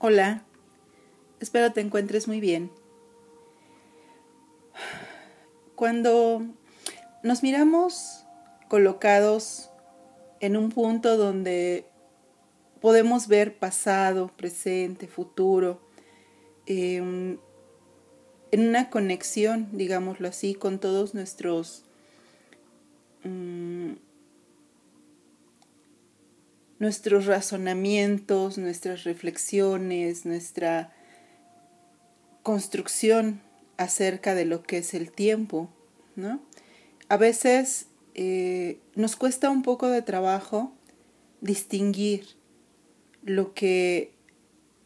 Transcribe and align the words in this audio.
Hola, 0.00 0.44
espero 1.40 1.72
te 1.72 1.80
encuentres 1.80 2.28
muy 2.28 2.38
bien. 2.38 2.70
Cuando 5.74 6.46
nos 7.24 7.42
miramos 7.42 8.24
colocados 8.68 9.70
en 10.38 10.56
un 10.56 10.70
punto 10.70 11.16
donde 11.16 11.84
podemos 12.80 13.26
ver 13.26 13.58
pasado, 13.58 14.30
presente, 14.36 15.08
futuro, 15.08 15.80
em, 16.66 17.38
en 18.52 18.68
una 18.68 18.90
conexión, 18.90 19.66
digámoslo 19.72 20.28
así, 20.28 20.54
con 20.54 20.78
todos 20.78 21.12
nuestros 21.12 21.82
mm, 23.24 23.94
nuestros 26.78 27.26
razonamientos, 27.26 28.58
nuestras 28.58 29.04
reflexiones, 29.04 30.24
nuestra 30.26 30.92
construcción 32.42 33.40
acerca 33.76 34.34
de 34.34 34.44
lo 34.44 34.62
que 34.62 34.78
es 34.78 34.94
el 34.94 35.10
tiempo, 35.10 35.68
¿no? 36.16 36.40
A 37.08 37.16
veces 37.16 37.86
eh, 38.14 38.78
nos 38.94 39.16
cuesta 39.16 39.50
un 39.50 39.62
poco 39.62 39.88
de 39.88 40.02
trabajo 40.02 40.72
distinguir 41.40 42.26
lo 43.22 43.54
que 43.54 44.12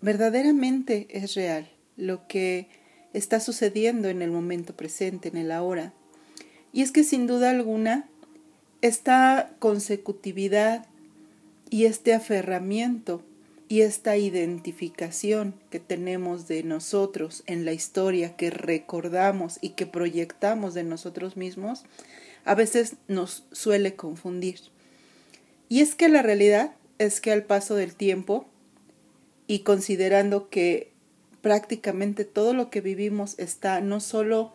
verdaderamente 0.01 1.07
es 1.11 1.35
real, 1.35 1.71
lo 1.97 2.27
que 2.27 2.69
está 3.13 3.41
sucediendo 3.41 4.09
en 4.09 4.23
el 4.23 4.31
momento 4.31 4.77
presente, 4.77 5.29
en 5.29 5.37
el 5.37 5.53
ahora. 5.53 5.93
Y 6.73 6.83
es 6.83 6.93
que 6.93 7.05
sin 7.05 7.27
duda 7.27 7.51
alguna, 7.51 8.09
esta 8.81 9.55
consecutividad 9.59 10.87
y 11.73 11.87
este 11.87 12.13
aferramiento 12.13 13.23
y 13.67 13.81
esta 13.81 14.19
identificación 14.19 15.55
que 15.71 15.81
tenemos 15.81 16.47
de 16.47 16.63
nosotros 16.65 17.45
en 17.47 17.65
la 17.65 17.73
historia 17.73 18.37
que 18.37 18.51
recordamos 18.51 19.57
y 19.63 19.71
que 19.71 19.87
proyectamos 19.87 20.75
de 20.75 20.85
nosotros 20.85 21.39
mismos, 21.39 21.85
a 22.45 22.55
veces 22.55 22.97
nos 23.09 23.47
suele 23.53 23.97
confundir. 23.97 24.61
Y 25.71 25.81
es 25.81 25.95
que 25.95 26.11
la 26.11 26.21
realidad 26.21 26.75
es 26.99 27.23
que 27.23 27.33
al 27.33 27.45
paso 27.45 27.75
del 27.75 27.95
tiempo 27.95 28.45
y 29.47 29.61
considerando 29.61 30.51
que 30.51 30.93
prácticamente 31.41 32.27
todo 32.27 32.53
lo 32.53 32.69
que 32.69 32.83
vivimos 32.83 33.39
está 33.39 33.81
no 33.81 34.01
solo 34.01 34.53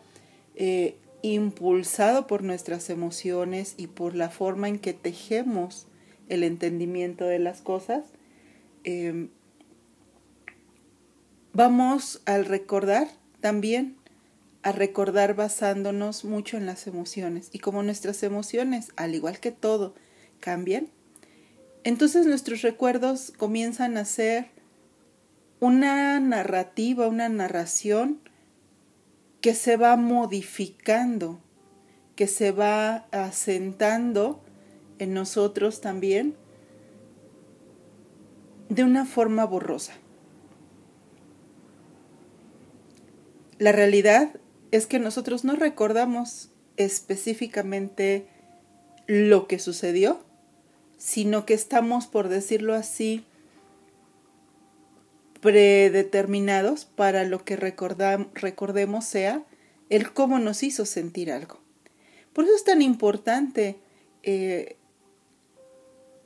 eh, 0.54 0.94
impulsado 1.22 2.28
por 2.28 2.44
nuestras 2.44 2.88
emociones 2.90 3.74
y 3.76 3.88
por 3.88 4.14
la 4.14 4.30
forma 4.30 4.68
en 4.68 4.78
que 4.78 4.92
tejemos 4.92 5.87
el 6.28 6.44
entendimiento 6.44 7.24
de 7.24 7.38
las 7.38 7.60
cosas, 7.60 8.04
em, 8.84 9.28
vamos 11.52 12.22
al 12.26 12.44
recordar 12.44 13.08
también 13.40 13.96
a 14.62 14.72
recordar 14.72 15.34
basándonos 15.34 16.24
mucho 16.24 16.56
en 16.56 16.66
las 16.66 16.86
emociones. 16.86 17.48
Y 17.52 17.58
como 17.60 17.82
nuestras 17.82 18.22
emociones, 18.22 18.88
al 18.96 19.14
igual 19.14 19.40
que 19.40 19.52
todo, 19.52 19.94
cambian, 20.40 20.88
entonces 21.84 22.26
nuestros 22.26 22.62
recuerdos 22.62 23.32
comienzan 23.36 23.96
a 23.96 24.04
ser 24.04 24.50
una 25.60 26.20
narrativa, 26.20 27.08
una 27.08 27.28
narración 27.28 28.20
que 29.40 29.54
se 29.54 29.76
va 29.76 29.96
modificando, 29.96 31.40
que 32.16 32.26
se 32.26 32.50
va 32.52 33.06
asentando 33.10 34.42
en 34.98 35.14
nosotros 35.14 35.80
también 35.80 36.36
de 38.68 38.84
una 38.84 39.06
forma 39.06 39.44
borrosa. 39.44 39.94
La 43.58 43.72
realidad 43.72 44.38
es 44.70 44.86
que 44.86 44.98
nosotros 44.98 45.44
no 45.44 45.56
recordamos 45.56 46.50
específicamente 46.76 48.26
lo 49.06 49.48
que 49.48 49.58
sucedió, 49.58 50.20
sino 50.96 51.46
que 51.46 51.54
estamos, 51.54 52.06
por 52.06 52.28
decirlo 52.28 52.74
así, 52.74 53.24
predeterminados 55.40 56.84
para 56.84 57.24
lo 57.24 57.44
que 57.44 57.56
recordemos 57.56 59.04
sea 59.04 59.44
el 59.88 60.12
cómo 60.12 60.38
nos 60.38 60.62
hizo 60.62 60.84
sentir 60.84 61.32
algo. 61.32 61.60
Por 62.32 62.44
eso 62.44 62.54
es 62.54 62.64
tan 62.64 62.82
importante 62.82 63.78
eh, 64.22 64.77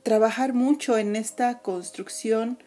trabajar 0.03 0.53
mucho 0.53 0.97
en 0.97 1.15
esta 1.15 1.59
construcción 1.59 2.57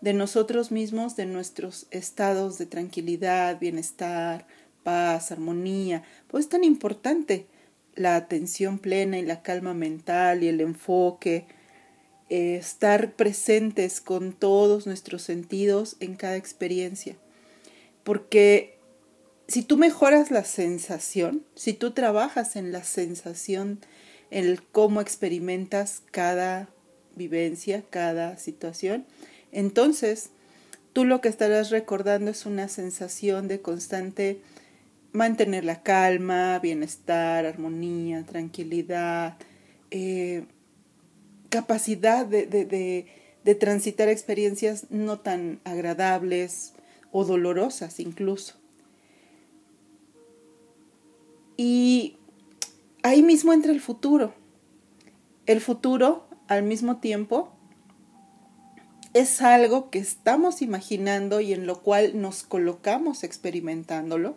de 0.00 0.12
nosotros 0.12 0.70
mismos, 0.70 1.16
de 1.16 1.26
nuestros 1.26 1.86
estados 1.90 2.58
de 2.58 2.66
tranquilidad, 2.66 3.58
bienestar, 3.58 4.46
paz, 4.82 5.32
armonía. 5.32 6.04
Pues 6.28 6.44
es 6.44 6.48
tan 6.50 6.64
importante 6.64 7.46
la 7.94 8.14
atención 8.14 8.78
plena 8.78 9.18
y 9.18 9.22
la 9.22 9.42
calma 9.42 9.74
mental 9.74 10.44
y 10.44 10.48
el 10.48 10.60
enfoque, 10.60 11.46
eh, 12.28 12.56
estar 12.56 13.14
presentes 13.14 14.00
con 14.00 14.32
todos 14.32 14.86
nuestros 14.86 15.22
sentidos 15.22 15.96
en 15.98 16.14
cada 16.14 16.36
experiencia. 16.36 17.16
Porque 18.04 18.78
si 19.48 19.62
tú 19.62 19.76
mejoras 19.76 20.30
la 20.30 20.44
sensación, 20.44 21.44
si 21.54 21.72
tú 21.72 21.92
trabajas 21.92 22.54
en 22.54 22.70
la 22.70 22.84
sensación, 22.84 23.80
en 24.30 24.46
el 24.46 24.62
cómo 24.62 25.00
experimentas 25.00 26.02
cada 26.10 26.68
vivencia, 27.16 27.82
cada 27.90 28.38
situación, 28.38 29.04
entonces 29.52 30.30
tú 30.92 31.04
lo 31.04 31.20
que 31.20 31.28
estarás 31.28 31.70
recordando 31.70 32.30
es 32.30 32.46
una 32.46 32.68
sensación 32.68 33.48
de 33.48 33.60
constante 33.60 34.40
mantener 35.12 35.64
la 35.64 35.82
calma, 35.82 36.58
bienestar, 36.58 37.46
armonía, 37.46 38.24
tranquilidad, 38.24 39.36
eh, 39.90 40.44
capacidad 41.48 42.26
de, 42.26 42.46
de, 42.46 43.06
de 43.44 43.54
transitar 43.54 44.08
experiencias 44.08 44.86
no 44.90 45.20
tan 45.20 45.60
agradables 45.64 46.74
o 47.12 47.24
dolorosas 47.24 48.00
incluso. 48.00 48.54
Y 51.56 52.16
ahí 53.02 53.22
mismo 53.22 53.52
entra 53.52 53.72
el 53.72 53.80
futuro. 53.80 54.34
El 55.46 55.60
futuro 55.60 56.26
al 56.48 56.62
mismo 56.62 56.98
tiempo 56.98 57.52
es 59.14 59.40
algo 59.40 59.88
que 59.90 59.98
estamos 59.98 60.60
imaginando 60.60 61.40
y 61.40 61.54
en 61.54 61.66
lo 61.66 61.80
cual 61.80 62.20
nos 62.20 62.42
colocamos 62.42 63.24
experimentándolo, 63.24 64.36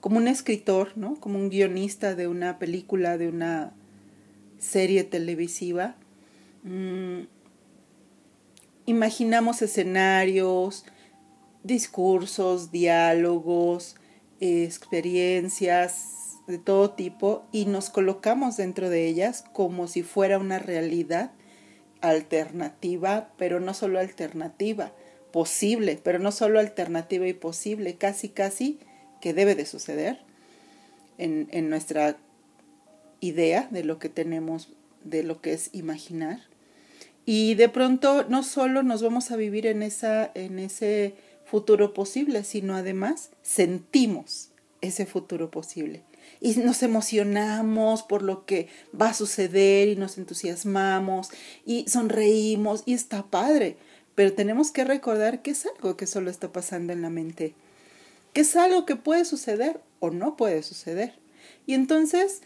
como 0.00 0.18
un 0.18 0.28
escritor, 0.28 0.92
¿no? 0.96 1.16
como 1.16 1.38
un 1.38 1.48
guionista 1.48 2.14
de 2.14 2.28
una 2.28 2.58
película, 2.58 3.16
de 3.16 3.28
una 3.28 3.72
serie 4.58 5.04
televisiva. 5.04 5.96
Mm, 6.64 7.22
imaginamos 8.84 9.62
escenarios, 9.62 10.84
discursos, 11.62 12.70
diálogos, 12.70 13.96
experiencias, 14.40 16.17
de 16.48 16.58
todo 16.58 16.90
tipo 16.90 17.46
y 17.52 17.66
nos 17.66 17.90
colocamos 17.90 18.56
dentro 18.56 18.88
de 18.88 19.06
ellas 19.06 19.44
como 19.52 19.86
si 19.86 20.02
fuera 20.02 20.38
una 20.38 20.58
realidad 20.58 21.30
alternativa, 22.00 23.30
pero 23.36 23.60
no 23.60 23.74
solo 23.74 23.98
alternativa, 23.98 24.92
posible, 25.30 26.00
pero 26.02 26.18
no 26.18 26.32
solo 26.32 26.58
alternativa 26.58 27.28
y 27.28 27.34
posible, 27.34 27.96
casi, 27.96 28.30
casi 28.30 28.78
que 29.20 29.34
debe 29.34 29.54
de 29.54 29.66
suceder 29.66 30.20
en, 31.18 31.48
en 31.50 31.68
nuestra 31.68 32.16
idea 33.20 33.68
de 33.70 33.84
lo 33.84 33.98
que 33.98 34.08
tenemos, 34.08 34.70
de 35.04 35.24
lo 35.24 35.42
que 35.42 35.52
es 35.52 35.68
imaginar. 35.72 36.40
Y 37.26 37.56
de 37.56 37.68
pronto 37.68 38.24
no 38.26 38.42
solo 38.42 38.82
nos 38.82 39.02
vamos 39.02 39.30
a 39.30 39.36
vivir 39.36 39.66
en, 39.66 39.82
esa, 39.82 40.30
en 40.34 40.58
ese 40.58 41.14
futuro 41.44 41.92
posible, 41.92 42.42
sino 42.42 42.74
además 42.74 43.32
sentimos 43.42 44.50
ese 44.80 45.04
futuro 45.04 45.50
posible 45.50 46.07
y 46.40 46.54
nos 46.56 46.82
emocionamos 46.82 48.02
por 48.02 48.22
lo 48.22 48.46
que 48.46 48.68
va 48.98 49.10
a 49.10 49.14
suceder 49.14 49.88
y 49.88 49.96
nos 49.96 50.18
entusiasmamos 50.18 51.30
y 51.66 51.88
sonreímos 51.88 52.82
y 52.86 52.94
está 52.94 53.24
padre. 53.24 53.76
Pero 54.14 54.32
tenemos 54.32 54.70
que 54.70 54.84
recordar 54.84 55.42
que 55.42 55.50
es 55.50 55.66
algo 55.66 55.96
que 55.96 56.06
solo 56.06 56.30
está 56.30 56.52
pasando 56.52 56.92
en 56.92 57.02
la 57.02 57.10
mente, 57.10 57.54
que 58.32 58.40
es 58.40 58.56
algo 58.56 58.86
que 58.86 58.96
puede 58.96 59.24
suceder 59.24 59.80
o 60.00 60.10
no 60.10 60.36
puede 60.36 60.62
suceder. 60.62 61.14
Y 61.66 61.74
entonces, 61.74 62.40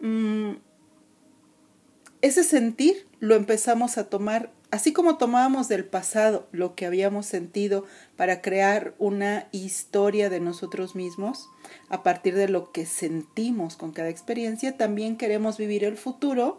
mm, 0.00 0.52
ese 2.22 2.44
sentir 2.44 3.07
lo 3.20 3.34
empezamos 3.34 3.98
a 3.98 4.04
tomar 4.04 4.52
Así 4.70 4.92
como 4.92 5.16
tomábamos 5.16 5.68
del 5.68 5.86
pasado 5.86 6.46
lo 6.52 6.74
que 6.74 6.84
habíamos 6.84 7.24
sentido 7.24 7.86
para 8.16 8.42
crear 8.42 8.94
una 8.98 9.48
historia 9.50 10.28
de 10.28 10.40
nosotros 10.40 10.94
mismos, 10.94 11.48
a 11.88 12.02
partir 12.02 12.34
de 12.34 12.48
lo 12.48 12.70
que 12.70 12.84
sentimos 12.84 13.76
con 13.76 13.92
cada 13.92 14.10
experiencia, 14.10 14.76
también 14.76 15.16
queremos 15.16 15.56
vivir 15.56 15.84
el 15.84 15.96
futuro 15.96 16.58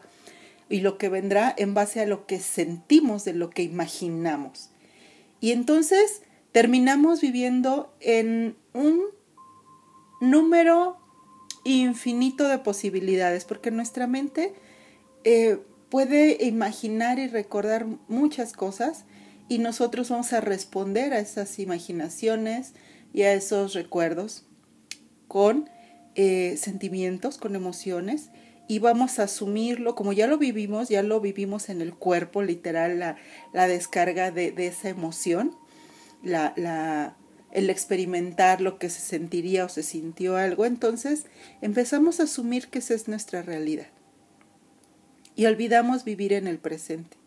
y 0.69 0.81
lo 0.81 0.97
que 0.97 1.09
vendrá 1.09 1.53
en 1.56 1.75
base 1.75 2.01
a 2.01 2.07
lo 2.07 2.25
que 2.25 2.39
sentimos 2.39 3.25
de 3.25 3.33
lo 3.33 3.51
que 3.51 3.61
imaginamos. 3.61 4.71
Y 5.39 5.51
entonces 5.51 6.23
terminamos 6.51 7.21
viviendo 7.21 7.94
en 8.00 8.56
un 8.73 9.01
número 10.19 10.97
infinito 11.63 12.47
de 12.47 12.57
posibilidades, 12.57 13.45
porque 13.45 13.69
nuestra 13.69 14.07
mente 14.07 14.56
eh, 15.23 15.59
puede 15.89 16.45
imaginar 16.45 17.19
y 17.19 17.27
recordar 17.27 17.86
muchas 18.07 18.53
cosas 18.53 19.06
y 19.47 19.57
nosotros 19.57 20.09
vamos 20.09 20.31
a 20.33 20.41
responder 20.41 21.13
a 21.13 21.19
esas 21.19 21.57
imaginaciones 21.59 22.74
y 23.13 23.24
a 23.24 23.33
esos 23.33 23.74
recuerdos 23.74 24.45
con 25.27 25.69
eh, 26.15 26.57
sentimientos, 26.57 27.38
con 27.38 27.56
emociones 27.56 28.30
y 28.68 28.77
vamos 28.77 29.18
a 29.18 29.24
asumirlo, 29.24 29.95
como 29.95 30.13
ya 30.13 30.27
lo 30.27 30.38
vivimos, 30.38 30.89
ya 30.89 31.01
lo 31.01 31.19
vivimos 31.19 31.69
en 31.69 31.81
el 31.81 31.95
cuerpo, 31.95 32.44
literal, 32.44 33.00
la, 33.00 33.18
la 33.51 33.68
descarga 33.68 34.30
de, 34.30 34.51
de, 34.51 34.68
esa 34.68 34.89
emoción, 34.89 35.56
la, 36.21 36.53
la, 36.56 37.15
el 37.51 37.71
experimentar 37.71 38.62
lo 38.62 38.77
que 38.77 38.92
se 38.92 39.01
sentiría 39.01 39.65
o 39.65 39.69
se 39.69 39.81
sintió 39.81 40.38
algo, 40.38 40.65
entonces 40.65 41.25
empezamos 41.62 42.19
a 42.19 42.24
asumir 42.24 42.68
que 42.68 42.77
esa 42.77 42.94
es 42.94 43.07
nuestra 43.07 43.42
realidad. 43.42 43.88
Y 45.35 45.45
olvidamos 45.45 46.03
vivir 46.03 46.33
en 46.33 46.47
el 46.47 46.59
presente. 46.59 47.17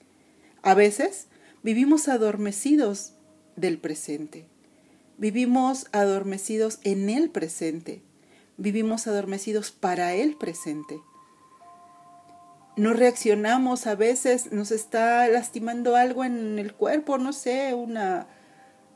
A 0.63 0.75
veces 0.75 1.29
vivimos 1.63 2.09
adormecidos 2.09 3.15
del 3.57 3.79
presente. 3.79 4.47
Vivimos 5.19 5.87
adormecidos 5.93 6.79
en 6.85 7.11
el 7.11 7.31
presente. 7.31 8.03
Vivimos 8.57 9.07
adormecidos 9.07 9.71
para 9.71 10.15
el 10.15 10.37
presente 10.37 11.01
no 12.77 12.93
reaccionamos 12.95 13.87
a 13.87 13.95
veces, 13.95 14.53
nos 14.53 14.71
está 14.71 15.29
lastimando 15.29 15.97
algo 15.97 16.25
en 16.25 16.59
el 16.59 16.73
cuerpo, 16.73 17.19
no 17.19 17.33
sé, 17.33 17.75
una, 17.75 18.27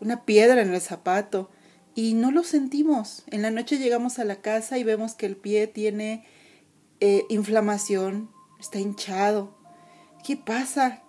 una 0.01 0.25
piedra 0.25 0.63
en 0.63 0.73
el 0.73 0.81
zapato 0.81 1.51
y 1.95 2.15
no 2.15 2.31
lo 2.31 2.43
sentimos. 2.43 3.25
En 3.27 3.43
la 3.43 3.51
noche 3.51 3.79
llegamos 3.79 4.19
a 4.19 4.25
la 4.25 4.37
casa 4.37 4.79
y 4.79 4.85
vemos 4.85 5.15
que 5.15 5.27
el 5.27 5.37
pie 5.37 5.67
tiene 5.67 6.25
eh, 7.01 7.25
inflamación, 7.29 8.31
está 8.67 8.81
hinchado. 8.81 9.55
¿Qué 10.25 10.37
pasa? 10.37 11.03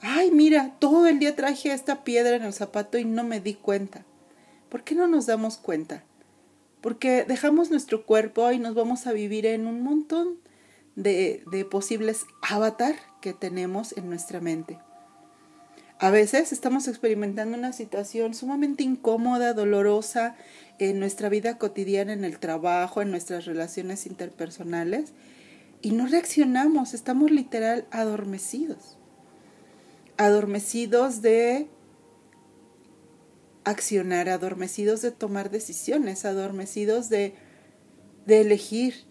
Ay, 0.00 0.30
mira, 0.32 0.74
todo 0.80 1.06
el 1.06 1.20
día 1.20 1.36
traje 1.36 1.72
esta 1.72 2.02
piedra 2.02 2.34
en 2.36 2.42
el 2.42 2.52
zapato 2.52 2.98
y 2.98 3.04
no 3.04 3.22
me 3.22 3.40
di 3.40 3.54
cuenta. 3.54 4.04
¿Por 4.68 4.82
qué 4.82 4.96
no 4.96 5.06
nos 5.06 5.26
damos 5.26 5.58
cuenta? 5.58 6.02
Porque 6.80 7.24
dejamos 7.24 7.70
nuestro 7.70 8.04
cuerpo 8.04 8.50
y 8.50 8.58
nos 8.58 8.74
vamos 8.74 9.06
a 9.06 9.12
vivir 9.12 9.46
en 9.46 9.66
un 9.66 9.82
montón 9.82 10.40
de, 10.96 11.44
de 11.50 11.64
posibles 11.64 12.26
avatar 12.42 12.96
que 13.20 13.32
tenemos 13.32 13.96
en 13.96 14.08
nuestra 14.08 14.40
mente. 14.40 14.78
A 16.00 16.10
veces 16.10 16.52
estamos 16.52 16.88
experimentando 16.88 17.56
una 17.56 17.72
situación 17.72 18.34
sumamente 18.34 18.82
incómoda, 18.82 19.52
dolorosa 19.54 20.36
en 20.80 20.98
nuestra 20.98 21.28
vida 21.28 21.58
cotidiana, 21.58 22.12
en 22.12 22.24
el 22.24 22.38
trabajo, 22.38 23.02
en 23.02 23.10
nuestras 23.10 23.46
relaciones 23.46 24.06
interpersonales, 24.06 25.12
y 25.80 25.92
no 25.92 26.06
reaccionamos, 26.06 26.94
estamos 26.94 27.30
literal 27.30 27.86
adormecidos. 27.90 28.96
Adormecidos 30.16 31.22
de 31.22 31.68
accionar, 33.64 34.28
adormecidos 34.28 35.02
de 35.02 35.12
tomar 35.12 35.50
decisiones, 35.50 36.24
adormecidos 36.24 37.08
de, 37.08 37.34
de 38.26 38.40
elegir, 38.40 39.04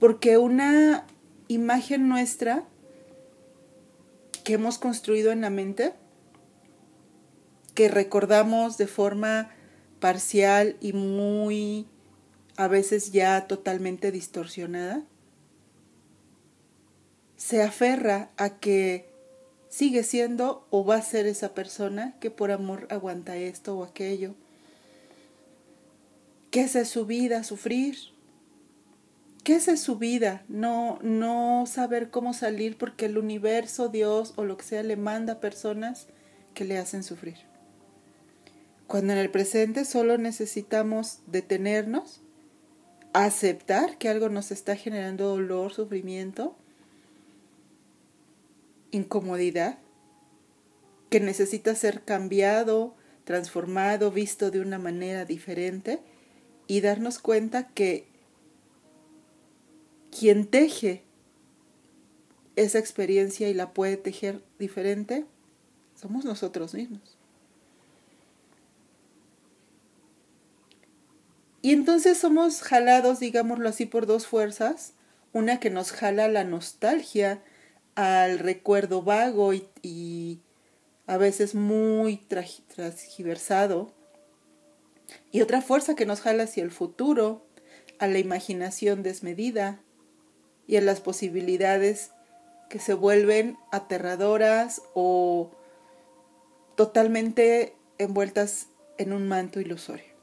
porque 0.00 0.38
una 0.38 1.06
imagen 1.48 2.08
nuestra 2.08 2.64
que 4.42 4.54
hemos 4.54 4.78
construido 4.78 5.32
en 5.32 5.42
la 5.42 5.50
mente, 5.50 5.94
que 7.74 7.88
recordamos 7.88 8.78
de 8.78 8.86
forma 8.86 9.50
parcial 10.00 10.76
y 10.80 10.92
muy 10.92 11.86
a 12.56 12.68
veces 12.68 13.12
ya 13.12 13.46
totalmente 13.46 14.12
distorsionada, 14.12 15.04
se 17.36 17.62
aferra 17.62 18.30
a 18.36 18.58
que 18.58 19.08
sigue 19.68 20.02
siendo 20.04 20.66
o 20.70 20.84
va 20.84 20.96
a 20.96 21.02
ser 21.02 21.26
esa 21.26 21.52
persona 21.54 22.14
que 22.20 22.30
por 22.30 22.52
amor 22.52 22.86
aguanta 22.90 23.36
esto 23.36 23.76
o 23.76 23.84
aquello, 23.84 24.34
que 26.50 26.62
esa 26.62 26.80
es 26.80 26.88
su 26.88 27.06
vida, 27.06 27.42
sufrir, 27.42 27.96
¿Qué 29.44 29.56
es 29.56 29.78
su 29.78 29.96
vida? 29.96 30.42
No, 30.48 30.98
no 31.02 31.66
saber 31.66 32.08
cómo 32.08 32.32
salir 32.32 32.78
porque 32.78 33.04
el 33.04 33.18
universo, 33.18 33.90
Dios 33.90 34.32
o 34.36 34.44
lo 34.44 34.56
que 34.56 34.64
sea 34.64 34.82
le 34.82 34.96
manda 34.96 35.38
personas 35.38 36.06
que 36.54 36.64
le 36.64 36.78
hacen 36.78 37.02
sufrir. 37.02 37.36
Cuando 38.86 39.12
en 39.12 39.18
el 39.18 39.30
presente 39.30 39.84
solo 39.84 40.16
necesitamos 40.16 41.18
detenernos, 41.26 42.22
aceptar 43.14 43.96
que 43.96 44.08
algo 44.08 44.28
nos 44.28 44.50
está 44.50 44.76
generando 44.76 45.28
dolor, 45.28 45.72
sufrimiento, 45.72 46.54
incomodidad, 48.90 49.78
que 51.10 51.20
necesita 51.20 51.74
ser 51.76 52.02
cambiado, 52.02 52.94
transformado, 53.24 54.10
visto 54.10 54.50
de 54.50 54.60
una 54.60 54.78
manera 54.78 55.24
diferente 55.24 56.00
y 56.66 56.80
darnos 56.80 57.20
cuenta 57.20 57.68
que 57.68 58.06
quien 60.10 60.46
teje 60.46 61.04
esa 62.56 62.80
experiencia 62.80 63.48
y 63.48 63.54
la 63.54 63.72
puede 63.72 63.96
tejer 63.96 64.42
diferente, 64.58 65.24
somos 65.94 66.24
nosotros 66.24 66.74
mismos. 66.74 67.16
Y 71.64 71.72
entonces 71.72 72.18
somos 72.18 72.60
jalados, 72.60 73.20
digámoslo 73.20 73.70
así, 73.70 73.86
por 73.86 74.04
dos 74.04 74.26
fuerzas. 74.26 74.92
Una 75.32 75.60
que 75.60 75.70
nos 75.70 75.92
jala 75.92 76.28
la 76.28 76.44
nostalgia 76.44 77.42
al 77.94 78.38
recuerdo 78.38 79.00
vago 79.00 79.54
y, 79.54 80.42
a 81.06 81.16
veces 81.16 81.54
muy 81.54 82.18
transgiversado. 82.18 83.94
Y 85.32 85.40
otra 85.40 85.62
fuerza 85.62 85.94
que 85.94 86.04
nos 86.04 86.20
jala 86.20 86.42
hacia 86.42 86.62
el 86.62 86.70
futuro, 86.70 87.46
a 87.98 88.08
la 88.08 88.18
imaginación 88.18 89.02
desmedida, 89.02 89.80
y 90.66 90.76
en 90.76 90.84
las 90.84 91.00
posibilidades 91.00 92.10
que 92.68 92.78
se 92.78 92.92
vuelven 92.92 93.56
aterradoras 93.72 94.82
o 94.92 95.50
totalmente 96.76 97.74
envueltas 97.96 98.66
en 98.98 99.14
un 99.14 99.26
manto 99.28 99.60
ilusorio. 99.60 100.13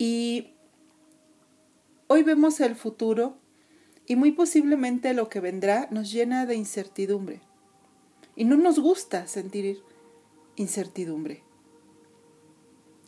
Y 0.00 0.54
hoy 2.06 2.22
vemos 2.22 2.58
el 2.60 2.74
futuro 2.74 3.36
y 4.06 4.16
muy 4.16 4.32
posiblemente 4.32 5.12
lo 5.12 5.28
que 5.28 5.40
vendrá 5.40 5.88
nos 5.90 6.10
llena 6.10 6.46
de 6.46 6.54
incertidumbre. 6.54 7.42
Y 8.34 8.46
no 8.46 8.56
nos 8.56 8.78
gusta 8.78 9.26
sentir 9.26 9.82
incertidumbre. 10.56 11.42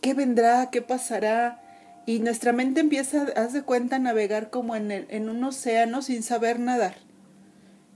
¿Qué 0.03 0.13
vendrá? 0.13 0.69
¿Qué 0.71 0.83
pasará? 0.83 1.61
y 2.05 2.19
nuestra 2.19 2.53
mente 2.53 2.81
empieza, 2.81 3.29
haz 3.37 3.55
de 3.55 3.63
cuenta, 3.63 3.97
a 3.97 4.01
navegar 4.01 4.51
como 4.51 4.77
en, 4.77 5.29
un 5.31 5.45
océano 5.45 6.03
sin 6.03 6.25
saber 6.25 6.59
nadar, 6.59 6.97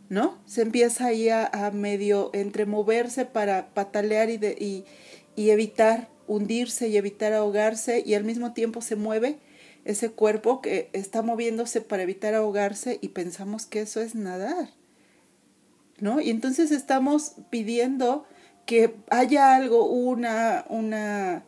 ¿no? 0.09 0.39
Se 0.47 0.63
empieza 0.63 1.07
ahí 1.07 1.29
a, 1.29 1.51
medio 1.75 2.31
entre 2.33 2.67
moverse 2.67 3.27
para 3.27 3.75
patalear 3.75 4.31
y 4.31 4.85
evitar 5.37 6.09
hundirse 6.27 6.89
y 6.89 6.97
evitar 6.97 7.33
ahogarse 7.33 8.03
y 8.05 8.15
al 8.15 8.25
mismo 8.25 8.53
tiempo 8.53 8.81
se 8.81 8.97
mueve 8.97 9.39
ese 9.85 10.11
cuerpo 10.11 10.61
que 10.61 10.91
está 10.93 11.23
moviéndose 11.23 11.81
para 11.81 12.03
evitar 12.03 12.35
ahogarse 12.35 12.99
y 13.01 13.09
pensamos 13.09 13.67
que 13.67 13.81
eso 13.81 14.01
es 14.01 14.15
nadar, 14.15 14.71
¿no? 16.01 16.21
Y 16.21 16.31
entonces 16.31 16.73
estamos 16.73 17.33
pidiendo 17.51 18.27
que 18.67 18.95
haya 19.11 19.55
algo, 19.55 19.87
una, 19.87 20.65
una 20.69 21.45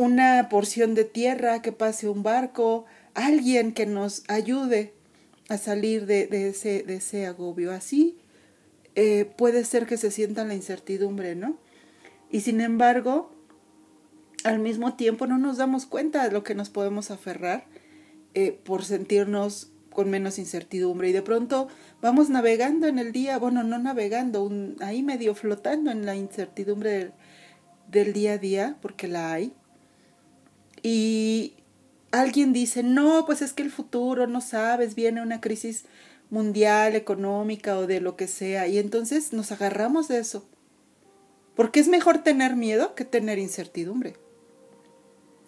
una 0.00 0.48
porción 0.48 0.94
de 0.94 1.04
tierra, 1.04 1.60
que 1.60 1.72
pase 1.72 2.08
un 2.08 2.22
barco, 2.22 2.86
alguien 3.14 3.72
que 3.72 3.84
nos 3.84 4.24
ayude 4.28 4.94
a 5.50 5.58
salir 5.58 6.06
de, 6.06 6.48
ese, 6.48 6.82
de 6.84 6.96
ese 6.96 7.26
agobio. 7.26 7.70
Así 7.70 8.16
eh, 8.94 9.30
puede 9.36 9.64
ser 9.64 9.86
que 9.86 9.98
se 9.98 10.10
sienta 10.10 10.44
la 10.44 10.54
incertidumbre, 10.54 11.34
¿no? 11.34 11.58
Y 12.30 12.40
sin 12.40 12.60
embargo, 12.60 13.32
al 14.44 14.58
mismo 14.58 14.94
tiempo 14.94 15.26
no 15.26 15.38
nos 15.38 15.56
damos 15.56 15.86
cuenta 15.86 16.24
de 16.24 16.30
lo 16.30 16.42
que 16.44 16.54
nos 16.54 16.70
podemos 16.70 17.10
aferrar 17.10 17.66
eh, 18.34 18.58
por 18.64 18.84
sentirnos 18.84 19.70
con 19.90 20.08
menos 20.08 20.38
incertidumbre 20.38 21.08
y 21.08 21.12
de 21.12 21.22
pronto 21.22 21.66
vamos 22.00 22.30
navegando 22.30 22.86
en 22.86 23.00
el 23.00 23.10
día, 23.10 23.38
bueno, 23.38 23.64
no 23.64 23.78
navegando, 23.78 24.44
un, 24.44 24.76
ahí 24.80 25.02
medio 25.02 25.34
flotando 25.34 25.90
en 25.90 26.06
la 26.06 26.14
incertidumbre 26.14 27.10
del 27.88 28.12
día 28.12 28.34
a 28.34 28.38
día, 28.38 28.76
porque 28.80 29.08
la 29.08 29.32
hay, 29.32 29.52
y 30.82 31.54
alguien 32.10 32.52
dice, 32.52 32.82
no, 32.82 33.24
pues 33.26 33.42
es 33.42 33.52
que 33.52 33.62
el 33.62 33.70
futuro, 33.70 34.26
no 34.26 34.40
sabes, 34.40 34.94
viene 34.94 35.22
una 35.22 35.40
crisis 35.40 35.84
mundial, 36.30 36.94
económica 36.94 37.76
o 37.78 37.86
de 37.86 38.00
lo 38.00 38.16
que 38.16 38.28
sea. 38.28 38.66
Y 38.68 38.78
entonces 38.78 39.32
nos 39.32 39.52
agarramos 39.52 40.08
de 40.08 40.18
eso. 40.18 40.44
Porque 41.60 41.78
es 41.80 41.88
mejor 41.88 42.22
tener 42.22 42.56
miedo 42.56 42.94
que 42.94 43.04
tener 43.04 43.38
incertidumbre. 43.38 44.14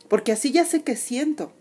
Porque 0.09 0.33
así 0.33 0.53
ya 0.53 0.67
sé 0.67 0.83
qué 0.83 0.95
siento. 0.95 1.55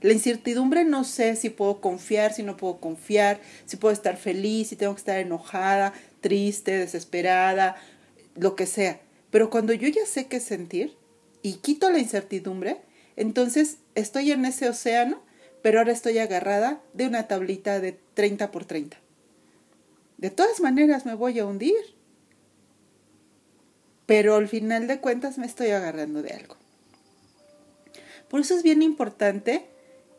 La 0.00 0.12
incertidumbre 0.12 0.84
no 0.84 1.04
sé 1.04 1.36
si 1.36 1.48
puedo 1.48 1.80
confiar, 1.80 2.34
si 2.34 2.42
no 2.42 2.56
puedo 2.56 2.80
confiar, 2.80 3.40
si 3.66 3.76
puedo 3.76 3.92
estar 3.92 4.16
feliz, 4.16 4.66
si 4.66 4.74
tengo 4.74 4.94
que 4.94 4.98
estar 4.98 5.20
enojada, 5.20 5.92
triste, 6.20 6.76
desesperada, 6.76 7.76
lo 8.34 8.56
que 8.56 8.66
sea. 8.66 9.00
Pero 9.30 9.48
cuando 9.48 9.72
yo 9.72 9.86
ya 9.86 10.04
sé 10.06 10.26
qué 10.26 10.40
sentir 10.40 10.96
y 11.40 11.58
quito 11.58 11.88
la 11.92 12.00
incertidumbre, 12.00 12.78
entonces 13.14 13.78
estoy 13.94 14.32
en 14.32 14.44
ese 14.44 14.68
océano, 14.68 15.22
pero 15.62 15.78
ahora 15.78 15.92
estoy 15.92 16.18
agarrada 16.18 16.80
de 16.94 17.06
una 17.06 17.28
tablita 17.28 17.78
de 17.78 17.96
30 18.14 18.50
por 18.50 18.64
30. 18.64 18.96
De 20.18 20.30
todas 20.30 20.58
maneras 20.58 21.06
me 21.06 21.14
voy 21.14 21.38
a 21.38 21.46
hundir. 21.46 21.94
Pero 24.06 24.36
al 24.36 24.48
final 24.48 24.86
de 24.86 25.00
cuentas 25.00 25.38
me 25.38 25.46
estoy 25.46 25.70
agarrando 25.70 26.22
de 26.22 26.32
algo. 26.32 26.56
Por 28.28 28.40
eso 28.40 28.54
es 28.54 28.62
bien 28.62 28.82
importante 28.82 29.66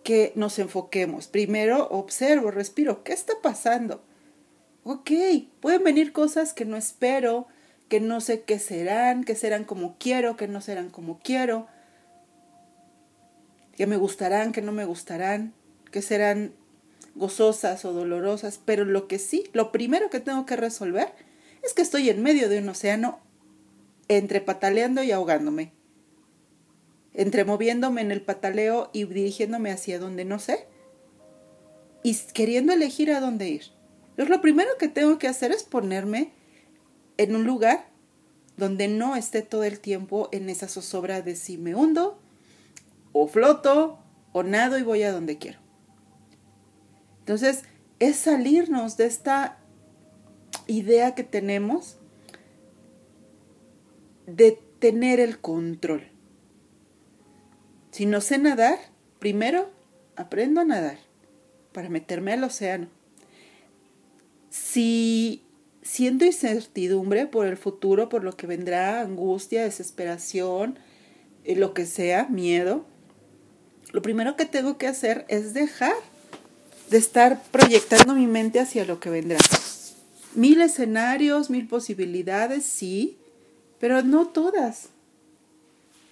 que 0.04 0.32
nos 0.36 0.60
enfoquemos. 0.60 1.28
Primero 1.28 1.88
observo, 1.90 2.52
respiro, 2.52 3.04
¿qué 3.04 3.14
está 3.14 3.34
pasando? 3.42 4.04
Ok, 4.84 5.12
pueden 5.60 5.84
venir 5.84 6.14
cosas 6.14 6.54
que 6.54 6.64
no 6.64 6.78
espero, 6.78 7.48
que 7.90 8.00
no 8.00 8.22
sé 8.22 8.44
qué 8.44 8.60
serán, 8.60 9.24
que 9.24 9.36
serán 9.36 9.64
como 9.64 9.96
quiero, 10.00 10.38
que 10.38 10.48
no 10.48 10.62
serán 10.62 10.90
como 10.90 11.20
quiero, 11.20 11.68
que 13.76 13.88
me 13.88 13.98
gustarán, 13.98 14.52
que 14.52 14.62
no 14.62 14.72
me 14.72 14.86
gustarán, 14.86 15.54
que 15.92 16.02
serán 16.02 16.54
gozosas 17.16 17.84
o 17.86 17.94
dolorosas, 17.94 18.60
pero 18.64 18.86
lo 18.86 19.08
que 19.08 19.20
sí, 19.20 19.50
lo 19.54 19.72
primero 19.72 20.10
que 20.10 20.20
tengo 20.20 20.46
que 20.46 20.56
resolver 20.56 21.14
es 21.64 21.74
que 21.74 21.82
estoy 21.82 22.10
en 22.10 22.22
medio 22.22 22.48
de 22.48 22.60
un 22.60 22.70
océano 22.70 23.20
entre 24.08 24.42
pataleando 24.42 25.04
y 25.04 25.12
ahogándome, 25.12 25.74
entre 27.14 27.46
moviéndome 27.46 28.02
en 28.02 28.12
el 28.12 28.22
pataleo 28.22 28.90
y 28.94 29.06
dirigiéndome 29.06 29.72
hacia 29.72 30.00
donde 30.00 30.26
no 30.26 30.40
sé 30.40 30.68
y 32.04 32.16
queriendo 32.34 32.74
elegir 32.74 33.12
a 33.12 33.20
dónde 33.20 33.50
ir. 33.50 33.64
Entonces 34.10 34.30
lo 34.30 34.42
primero 34.42 34.70
que 34.80 34.88
tengo 34.88 35.18
que 35.18 35.28
hacer 35.28 35.52
es 35.52 35.64
ponerme 35.64 36.32
en 37.18 37.36
un 37.36 37.46
lugar 37.46 37.88
donde 38.58 38.88
no 38.88 39.16
esté 39.16 39.42
todo 39.42 39.64
el 39.64 39.80
tiempo 39.80 40.30
en 40.32 40.50
esa 40.50 40.68
zozobra 40.68 41.22
de 41.22 41.36
si 41.36 41.58
me 41.58 41.76
hundo 41.76 42.20
o 43.12 43.28
floto 43.28 44.00
o 44.32 44.44
nado 44.44 44.78
y 44.78 44.84
voy 44.84 45.04
a 45.04 45.12
donde 45.12 45.38
quiero. 45.38 45.60
Entonces, 47.20 47.64
es 48.00 48.18
salirnos 48.18 48.98
de 48.98 49.06
esta 49.06 49.58
idea 50.68 51.16
que 51.16 51.24
tenemos 51.24 51.98
de 54.28 54.60
tener 54.80 55.20
el 55.20 55.40
control. 55.40 56.04
Si 57.92 58.06
no 58.06 58.22
sé 58.22 58.38
nadar, 58.38 58.78
primero 59.20 59.70
aprendo 60.16 60.62
a 60.62 60.66
nadar 60.66 60.98
para 61.72 61.90
meterme 61.90 62.34
al 62.34 62.44
océano. 62.44 62.88
Si 64.50 65.44
siento 65.82 66.26
incertidumbre 66.26 67.28
por 67.28 67.46
el 67.48 67.58
futuro, 67.58 68.10
por 68.10 68.24
lo 68.24 68.36
que 68.36 68.48
vendrá, 68.48 69.02
angustia, 69.02 69.64
desesperación, 69.64 70.80
eh, 71.44 71.56
lo 71.56 71.74
que 71.74 71.86
sea, 71.86 72.28
miedo, 72.28 72.86
lo 73.92 74.02
primero 74.02 74.36
que 74.36 74.46
tengo 74.46 74.78
que 74.78 74.88
hacer 74.88 75.26
es 75.30 75.54
dejar 75.54 75.94
de 76.90 76.98
estar 76.98 77.42
proyectando 77.52 78.14
mi 78.14 78.28
mente 78.28 78.60
hacia 78.60 78.86
lo 78.86 79.00
que 79.00 79.10
vendrá. 79.10 79.38
Mil 80.34 80.60
escenarios, 80.60 81.50
mil 81.50 81.68
posibilidades, 81.68 82.66
sí, 82.66 83.18
pero 83.86 84.02
no 84.02 84.26
todas. 84.26 84.90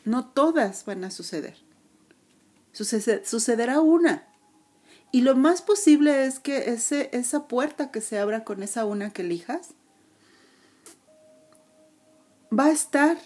No 0.06 0.28
todas 0.28 0.86
van 0.86 1.04
a 1.06 1.10
suceder. 1.10 1.58
sucederá 2.72 3.82
una. 3.82 4.28
Y 5.12 5.22
lo 5.22 5.36
más 5.36 5.64
posible 5.64 6.28
es 6.28 6.40
que 6.40 6.70
ese, 6.70 7.10
esa 7.14 7.48
puerta 7.48 7.90
que 7.90 8.00
se 8.00 8.20
abra 8.20 8.44
con 8.44 8.62
esa 8.62 8.86
una 8.86 9.10
que 9.10 9.24
elijas 9.24 9.70
va 12.56 12.66
a 12.66 12.72
estar 12.72 13.18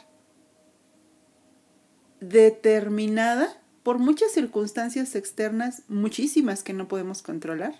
determinada 2.21 3.53
por 3.83 3.99
muchas 3.99 4.31
circunstancias 4.31 5.13
externas, 5.15 5.81
muchísimas 5.89 6.63
que 6.63 6.71
no 6.71 6.87
podemos 6.87 7.21
controlar. 7.21 7.75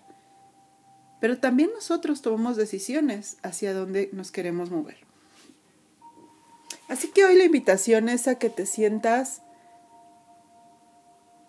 Pero 1.21 1.37
también 1.37 1.69
nosotros 1.73 2.21
tomamos 2.21 2.57
decisiones 2.57 3.37
hacia 3.41 3.73
dónde 3.73 4.09
nos 4.11 4.33
queremos 4.33 4.69
mover. 4.69 5.06
Así 6.87 7.09
que 7.09 7.25
hoy 7.25 7.35
la 7.35 7.43
invitación 7.43 8.09
es 8.09 8.27
a 8.27 8.35
que 8.35 8.49
te 8.49 8.65
sientas 8.65 9.41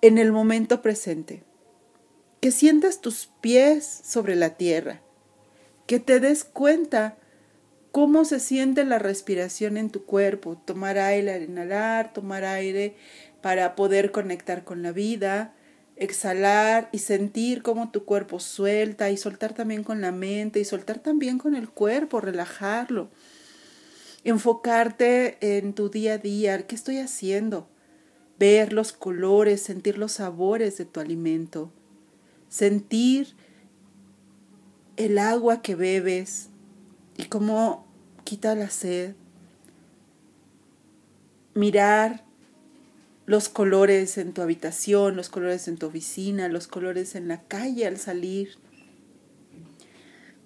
en 0.03 0.19
el 0.19 0.33
momento 0.33 0.83
presente. 0.83 1.43
Que 2.41 2.51
sientas 2.51 3.01
tus 3.01 3.31
pies 3.41 4.01
sobre 4.05 4.37
la 4.37 4.51
tierra, 4.51 5.01
que 5.87 5.99
te 5.99 6.21
des 6.21 6.45
cuenta 6.45 7.17
cómo 7.91 8.25
se 8.25 8.39
siente 8.39 8.85
la 8.85 8.99
respiración 8.99 9.77
en 9.77 9.91
tu 9.91 10.05
cuerpo, 10.05 10.57
tomar 10.65 10.99
aire 10.99 11.33
al 11.33 11.43
inhalar, 11.43 12.13
tomar 12.13 12.45
aire 12.45 12.95
para 13.41 13.75
poder 13.75 14.13
conectar 14.13 14.63
con 14.63 14.83
la 14.83 14.93
vida, 14.93 15.55
exhalar 15.97 16.89
y 16.93 16.99
sentir 16.99 17.63
cómo 17.63 17.91
tu 17.91 18.05
cuerpo 18.05 18.39
suelta 18.39 19.11
y 19.11 19.17
soltar 19.17 19.53
también 19.53 19.83
con 19.83 20.01
la 20.01 20.13
mente 20.13 20.61
y 20.61 20.65
soltar 20.65 21.01
también 21.01 21.39
con 21.39 21.57
el 21.57 21.69
cuerpo, 21.69 22.21
relajarlo. 22.21 23.11
Enfocarte 24.29 25.59
en 25.59 25.73
tu 25.73 25.89
día 25.89 26.15
a 26.15 26.19
día, 26.19 26.67
¿qué 26.67 26.75
estoy 26.75 26.99
haciendo? 26.99 27.69
Ver 28.39 28.73
los 28.73 28.93
colores, 28.93 29.63
sentir 29.63 29.99
los 29.99 30.13
sabores 30.13 30.77
de 30.79 30.85
tu 30.85 31.01
alimento 31.01 31.73
sentir 32.49 33.35
el 34.97 35.19
agua 35.19 35.63
que 35.63 35.75
bebes 35.75 36.49
y 37.17 37.25
cómo 37.25 37.87
quita 38.25 38.55
la 38.55 38.71
sed, 38.71 39.15
mirar 41.55 42.25
los 43.27 43.49
colores 43.49 44.19
en 44.19 44.33
tu 44.33 44.43
habitación, 44.43 45.17
los 45.17 45.29
colores 45.29 45.69
en 45.69 45.77
tu 45.77 45.87
oficina, 45.87 46.49
los 46.49 46.67
colores 46.67 47.15
en 47.15 47.29
la 47.29 47.43
calle 47.43 47.87
al 47.87 47.99
salir, 47.99 48.59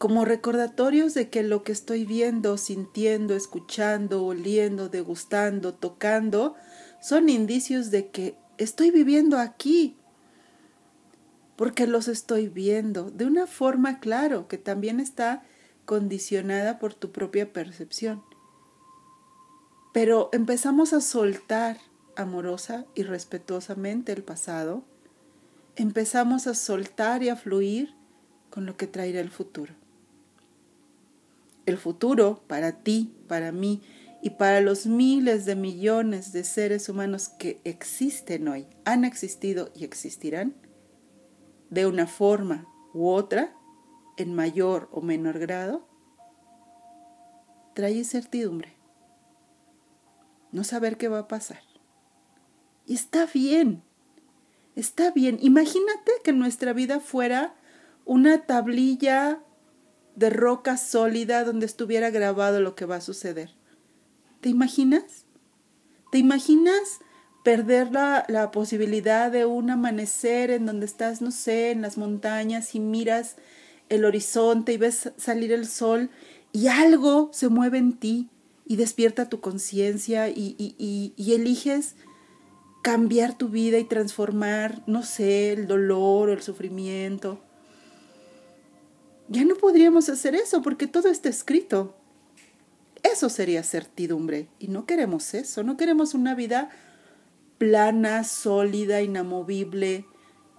como 0.03 0.25
recordatorios 0.25 1.15
de 1.15 1.31
que 1.31 1.45
lo 1.45 1.63
que 1.63 1.71
estoy 1.71 2.05
viendo, 2.05 2.59
sintiendo, 2.59 3.37
escuchando, 3.37 4.25
oliendo, 4.27 4.89
degustando, 4.89 5.75
tocando, 5.75 6.57
son 7.01 7.29
indicios 7.29 7.93
de 7.93 8.09
que 8.09 8.37
estoy 8.59 8.91
viviendo 8.91 9.39
aquí, 9.39 9.97
porque 11.55 11.87
los 11.87 12.09
estoy 12.09 12.49
viendo 12.49 13.13
de 13.13 13.27
una 13.27 13.47
forma, 13.47 14.01
claro, 14.01 14.49
que 14.49 14.59
también 14.59 14.99
está 14.99 15.45
condicionada 15.85 16.81
por 16.81 16.95
tu 16.95 17.13
propia 17.13 17.53
percepción. 17.53 18.25
Pero 19.95 20.31
empezamos 20.33 20.95
a 20.95 21.01
soltar 21.01 21.79
amorosa 22.17 22.87
y 22.97 23.05
respetuosamente 23.05 24.11
el 24.11 24.25
pasado, 24.25 24.83
empezamos 25.77 26.49
a 26.49 26.57
soltar 26.57 27.23
y 27.23 27.29
a 27.29 27.37
fluir 27.37 27.95
con 28.51 28.67
lo 28.67 28.77
que 28.77 28.89
traerá 28.89 29.21
el 29.21 29.31
futuro. 29.31 29.81
El 31.73 31.79
futuro 31.79 32.43
para 32.49 32.83
ti, 32.83 33.17
para 33.29 33.51
mí 33.51 33.81
y 34.21 34.29
para 34.29 34.61
los 34.61 34.85
miles 34.85 35.47
de 35.47 35.57
millones 35.57 36.31
de 36.31 36.45
seres 36.45 36.91
humanos 36.91 37.31
que 37.31 37.63
existen 37.65 38.47
hoy, 38.47 38.67
han 38.85 39.07
existido 39.07 39.71
y 39.75 39.85
existirán, 39.85 40.55
de 41.71 41.87
una 41.87 42.07
forma 42.07 42.69
u 42.93 43.09
otra, 43.09 43.57
en 44.19 44.35
mayor 44.35 44.91
o 44.93 45.01
menor 45.01 45.39
grado, 45.39 45.89
trae 47.75 47.93
incertidumbre. 47.93 48.77
No 50.51 50.65
saber 50.65 50.99
qué 50.99 51.09
va 51.09 51.21
a 51.21 51.29
pasar. 51.29 51.63
Y 52.85 52.93
está 52.93 53.25
bien, 53.25 53.83
está 54.77 55.11
bien. 55.11 55.39
Imagínate 55.41 56.13
que 56.23 56.35
nuestra 56.35 56.75
vida 56.75 57.01
fuera 57.01 57.55
una 58.05 58.45
tablilla 58.45 59.43
de 60.17 60.31
roca 60.31 60.77
sólida 60.77 61.45
donde 61.45 61.67
estuviera 61.67 62.11
grabado 62.11 62.61
lo 62.61 62.75
que 62.75 62.85
va 62.85 62.97
a 62.97 63.01
suceder. 63.01 63.51
¿Te 64.41 64.49
imaginas? 64.49 65.27
¿Te 66.11 66.19
imaginas 66.19 67.01
perder 67.45 67.91
la, 67.93 68.25
la, 68.29 68.51
posibilidad 68.51 69.31
de 69.31 69.47
un 69.47 69.71
amanecer 69.71 70.51
en 70.51 70.67
donde 70.67 70.87
estás, 70.87 71.23
no 71.23 71.31
sé, 71.31 71.71
en 71.71 71.83
las 71.83 71.99
montañas 71.99 72.75
y 72.75 72.81
miras 72.81 73.37
el 73.89 74.05
horizonte 74.05 74.73
y 74.73 74.77
ves 74.77 75.11
salir 75.17 75.53
el 75.53 75.67
sol 75.67 76.11
y 76.53 76.69
algo 76.69 77.31
se 77.33 77.49
mueve 77.49 77.79
en 77.79 77.95
ti 77.95 78.29
y 78.65 78.77
despierta 78.77 79.29
tu 79.29 79.41
conciencia 79.41 80.29
y, 80.29 80.55
y, 80.59 81.13
y, 81.17 81.33
eliges 81.35 81.97
cambiar 82.83 83.37
tu 83.37 83.49
vida 83.49 83.79
y 83.79 83.85
transformar, 83.85 84.83
no 84.87 85.03
sé, 85.03 85.53
el 85.53 85.67
dolor 85.67 86.29
o 86.29 86.33
el 86.33 86.43
sufrimiento. 86.43 87.41
Ya 89.33 89.45
no 89.45 89.55
podríamos 89.57 90.09
hacer 90.09 90.35
eso 90.35 90.61
porque 90.63 90.87
todo 90.87 91.09
está 91.09 91.29
escrito. 91.29 91.95
Eso 93.03 93.29
sería 93.29 93.63
certidumbre. 93.63 94.49
Y 94.59 94.69
no 94.69 94.85
queremos 94.85 95.35
eso, 95.35 95.63
no 95.63 95.77
queremos 95.77 96.15
una 96.15 96.35
vida 96.35 96.71
plana, 97.59 98.25
sólida, 98.25 99.03
inamovible, 99.03 100.05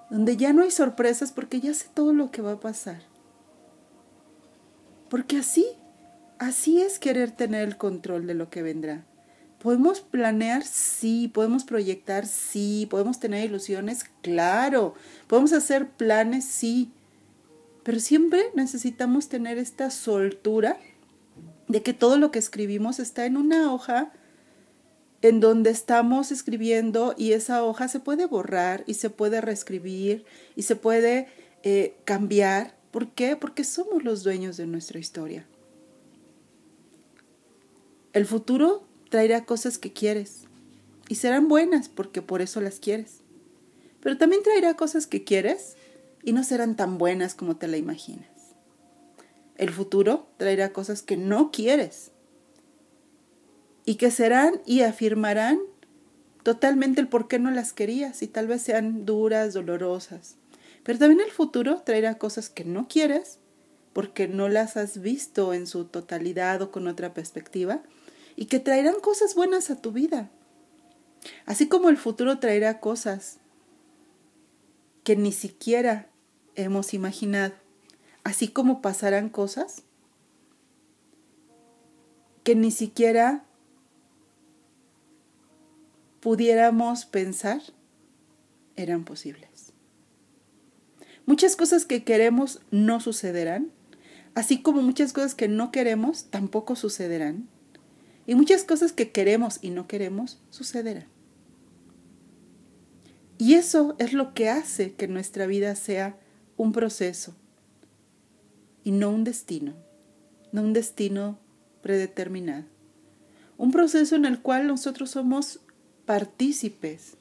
donde 0.10 0.38
ya 0.38 0.54
no 0.54 0.64
hay 0.64 0.72
sorpresas 0.72 1.32
porque 1.32 1.60
ya 1.60 1.74
sé 1.74 1.88
todo 1.94 2.14
lo 2.14 2.32
que 2.32 2.42
va 2.42 2.54
a 2.54 2.60
pasar. 2.60 3.04
Porque 5.10 5.38
así, 5.38 5.66
así 6.40 6.82
es 6.82 6.98
querer 6.98 7.32
tener 7.32 7.68
el 7.68 7.78
control 7.78 8.26
de 8.26 8.34
lo 8.34 8.50
que 8.50 8.64
vendrá. 8.64 9.06
¿Podemos 9.60 10.02
planear? 10.02 10.64
Sí. 10.64 11.30
¿Podemos 11.34 11.64
proyectar? 11.64 12.26
Sí. 12.26 12.88
¿Podemos 12.90 13.20
tener 13.20 13.46
ilusiones? 13.46 14.06
Claro. 14.22 14.96
¿Podemos 15.28 15.54
hacer 15.54 15.90
planes? 15.90 16.46
Sí. 16.46 16.92
Pero 17.84 18.00
siempre 18.00 18.46
necesitamos 18.56 19.28
tener 19.28 19.58
esta 19.58 19.92
soltura 19.92 20.78
de 21.68 21.82
que 21.82 21.94
todo 21.94 22.18
lo 22.18 22.32
que 22.32 22.40
escribimos 22.40 23.00
está 23.00 23.26
en 23.26 23.38
una 23.38 23.74
hoja 23.74 24.14
en 25.22 25.40
donde 25.40 25.70
estamos 25.70 26.32
escribiendo 26.32 27.16
y 27.18 27.32
esa 27.32 27.64
hoja 27.64 27.88
se 27.88 28.00
puede 28.00 28.26
borrar 28.26 28.84
y 28.88 28.96
se 28.96 29.10
puede 29.10 29.40
reescribir 29.40 30.26
y 30.56 30.64
se 30.64 30.76
puede 30.76 31.28
eh, 31.64 31.96
cambiar. 32.04 32.76
¿Por 32.92 33.10
qué? 33.12 33.36
Porque 33.38 33.64
somos 33.64 34.04
los 34.04 34.24
dueños 34.24 34.58
de 34.58 34.68
nuestra 34.68 35.00
historia. 35.00 35.48
El 38.12 38.26
futuro 38.26 38.86
traerá 39.10 39.46
cosas 39.46 39.78
que 39.78 39.94
quieres 39.94 40.42
y 41.08 41.16
serán 41.16 41.48
buenas 41.48 41.88
porque 41.88 42.22
por 42.22 42.42
eso 42.42 42.60
las 42.60 42.80
quieres. 42.80 43.22
Pero 44.02 44.18
también 44.18 44.44
traerá 44.44 44.76
cosas 44.76 45.08
que 45.08 45.24
quieres 45.24 45.78
y 46.24 46.34
no 46.34 46.44
serán 46.44 46.76
tan 46.76 46.98
buenas 46.98 47.36
como 47.36 47.58
te 47.58 47.68
la 47.68 47.78
imaginas. 47.78 48.30
El 49.58 49.70
futuro 49.70 50.28
traerá 50.38 50.74
cosas 50.74 51.02
que 51.04 51.18
no 51.18 51.52
quieres 51.52 52.12
y 53.86 53.96
que 53.96 54.10
serán 54.10 54.62
y 54.66 54.82
afirmarán 54.82 55.60
totalmente 56.44 57.02
el 57.02 57.08
por 57.08 57.28
qué 57.28 57.40
no 57.40 57.52
las 57.52 57.74
querías 57.74 58.22
y 58.24 58.28
tal 58.28 58.48
vez 58.48 58.62
sean 58.62 59.06
duras, 59.06 59.54
dolorosas. 59.54 60.38
Pero 60.84 61.00
también 61.00 61.22
el 61.22 61.32
futuro 61.32 61.82
traerá 61.86 62.18
cosas 62.18 62.50
que 62.50 62.66
no 62.66 62.88
quieres 62.88 63.40
porque 63.94 64.28
no 64.28 64.50
las 64.50 64.76
has 64.76 65.02
visto 65.02 65.54
en 65.54 65.68
su 65.68 65.86
totalidad 65.86 66.62
o 66.62 66.72
con 66.72 66.88
otra 66.88 67.14
perspectiva 67.14 67.84
y 68.36 68.46
que 68.46 68.60
traerán 68.60 68.96
cosas 69.02 69.36
buenas 69.36 69.70
a 69.70 69.80
tu 69.80 69.92
vida. 69.92 70.32
Así 71.46 71.68
como 71.68 71.90
el 71.90 71.98
futuro 71.98 72.40
traerá 72.40 72.80
cosas 72.80 73.38
que 75.04 75.16
ni 75.16 75.32
siquiera 75.32 76.10
hemos 76.56 76.94
imaginado. 76.94 77.54
Así 78.24 78.48
como 78.48 78.82
pasarán 78.82 79.30
cosas 79.30 79.84
que 82.44 82.56
ni 82.56 82.72
siquiera 82.72 83.46
pudiéramos 86.20 87.06
pensar 87.06 87.62
eran 88.76 89.04
posibles. 89.04 89.74
Muchas 91.26 91.56
cosas 91.56 91.86
que 91.86 92.04
queremos 92.04 92.62
no 92.72 93.00
sucederán, 93.00 93.72
así 94.36 94.62
como 94.62 94.82
muchas 94.82 95.14
cosas 95.14 95.36
que 95.36 95.48
no 95.48 95.72
queremos 95.72 96.26
tampoco 96.26 96.76
sucederán. 96.76 97.48
Y 98.26 98.36
muchas 98.36 98.64
cosas 98.64 98.94
que 98.94 99.12
queremos 99.12 99.60
y 99.62 99.70
no 99.70 99.88
queremos 99.88 100.40
sucederán. 100.50 101.08
Y 103.38 103.56
eso 103.56 103.96
es 104.00 104.14
lo 104.14 104.34
que 104.34 104.50
hace 104.50 104.94
que 104.94 105.08
nuestra 105.08 105.46
vida 105.46 105.76
sea 105.76 106.18
un 106.58 106.72
proceso 106.72 107.34
y 108.84 108.92
no 108.92 109.10
un 109.10 109.24
destino, 109.24 109.74
no 110.52 110.62
un 110.62 110.74
destino 110.74 111.38
predeterminado. 111.82 112.66
Un 113.58 113.72
proceso 113.72 114.16
en 114.16 114.26
el 114.26 114.42
cual 114.42 114.68
nosotros 114.68 115.12
somos 115.12 115.60
partícipes, 116.06 117.18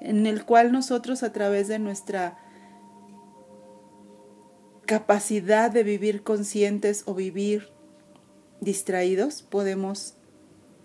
en 0.00 0.26
el 0.26 0.44
cual 0.44 0.72
nosotros 0.72 1.22
a 1.22 1.32
través 1.32 1.68
de 1.68 1.78
nuestra 1.78 2.38
capacidad 4.86 5.70
de 5.70 5.82
vivir 5.82 6.22
conscientes 6.22 7.04
o 7.06 7.14
vivir 7.14 7.68
distraídos, 8.60 9.42
podemos 9.42 10.14